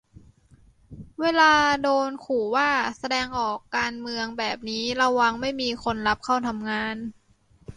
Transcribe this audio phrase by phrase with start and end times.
[1.21, 1.51] เวลา
[1.83, 2.69] โดนขู่ว่า
[2.99, 6.95] แสดงออกการเมืองแบบนี้ระวังไม่มีคนรับเข้าทำงาน